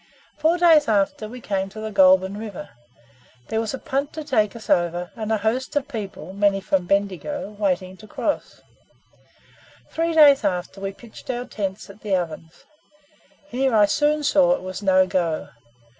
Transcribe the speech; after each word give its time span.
Four 0.39 0.57
days 0.57 0.87
after, 0.87 1.29
we 1.29 1.41
came 1.41 1.69
to 1.69 1.79
the 1.79 1.91
Goulburn 1.91 2.35
river. 2.35 2.71
There 3.49 3.59
was 3.61 3.75
a 3.75 3.77
punt 3.77 4.11
to 4.13 4.23
take 4.23 4.55
us 4.55 4.67
over, 4.67 5.11
and 5.15 5.31
a 5.31 5.37
host 5.37 5.75
of 5.75 5.87
people 5.87 6.33
(many 6.33 6.59
from 6.59 6.87
Bendigo) 6.87 7.51
waiting 7.51 7.95
to 7.97 8.07
cross. 8.07 8.61
Three 9.91 10.13
days 10.13 10.43
after, 10.43 10.81
we 10.81 10.91
pitched 10.91 11.29
out 11.29 11.51
tents 11.51 11.87
at 11.87 12.01
the 12.01 12.15
Ovens. 12.15 12.65
Here 13.45 13.75
I 13.75 13.85
soon 13.85 14.23
saw 14.23 14.53
it 14.55 14.63
was 14.63 14.81
no 14.81 15.05
go. 15.05 15.49